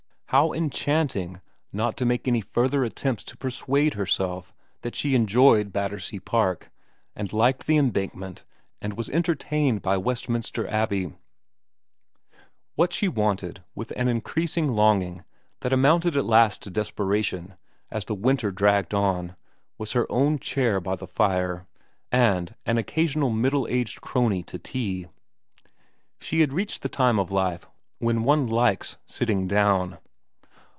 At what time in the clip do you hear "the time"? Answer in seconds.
26.83-27.19